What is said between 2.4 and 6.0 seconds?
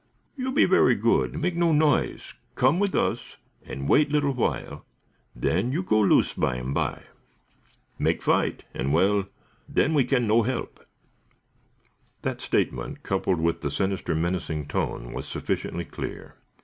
come with us and wait little while, then you go